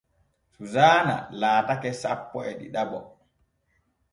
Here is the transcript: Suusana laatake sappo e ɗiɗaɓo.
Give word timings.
Suusana 0.53 1.15
laatake 1.39 1.89
sappo 2.01 2.37
e 2.49 2.51
ɗiɗaɓo. 2.59 2.99